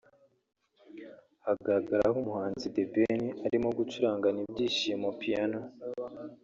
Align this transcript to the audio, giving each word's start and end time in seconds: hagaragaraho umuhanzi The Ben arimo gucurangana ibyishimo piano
hagaragaraho 1.45 2.15
umuhanzi 2.23 2.65
The 2.73 2.83
Ben 2.93 3.21
arimo 3.45 3.69
gucurangana 3.77 4.37
ibyishimo 4.45 5.07
piano 5.21 5.59